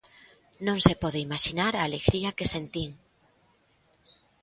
[0.67, 2.91] Non se pode imaxinar a alegría que sentín.